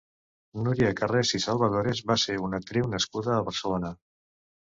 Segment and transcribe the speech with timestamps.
[0.67, 3.93] Nuria Carresi Salvadores va ser una actriu nascuda a Barcelona.